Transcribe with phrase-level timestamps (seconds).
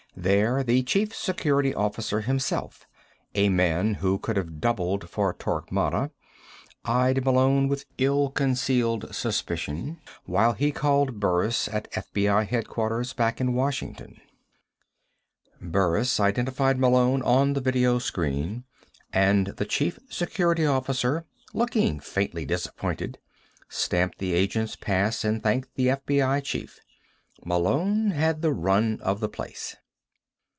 [0.13, 2.85] There, the Chief Security Officer himself,
[3.33, 6.11] a man who could have doubled for Torquemada,
[6.83, 13.53] eyed Malone with ill concealed suspicion while he called Burris at FBI headquarters back in
[13.53, 14.19] Washington.
[15.61, 18.65] Burris identified Malone on the video screen
[19.13, 21.23] and the Chief Security Officer,
[21.53, 23.17] looking faintly disappointed,
[23.69, 26.81] stamped the agent's pass and thanked the FBI chief.
[27.45, 29.77] Malone had the run of the place.